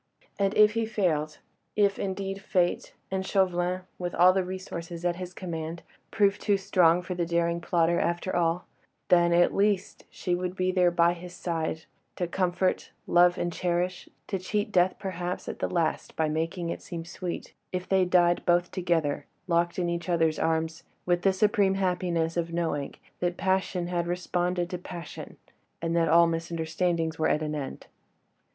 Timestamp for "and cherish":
13.37-14.09